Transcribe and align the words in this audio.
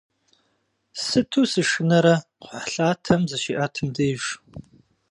Сыту 1.03 1.43
сышынэрэ 1.51 2.15
кхъухьлъатэм 2.41 3.21
зыщиӏэтым 3.29 3.87
деж! 3.95 4.23